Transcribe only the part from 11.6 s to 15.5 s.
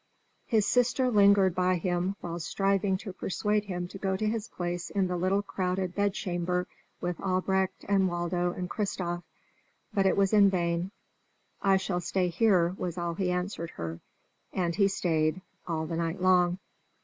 "I shall stay here," was all he answered her. And he stayed